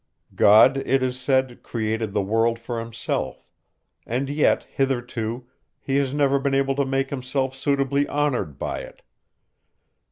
[0.33, 3.45] God, it is said, created the world for himself;
[4.03, 5.47] and yet, hitherto,
[5.79, 9.03] he has never been able to make himself suitably honoured by it.